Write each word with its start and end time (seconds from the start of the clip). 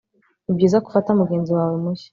Nibyiza 0.43 0.77
ko 0.81 0.87
ufata 0.89 1.09
mugenzi 1.19 1.51
wawe 1.57 1.75
mushya 1.83 2.09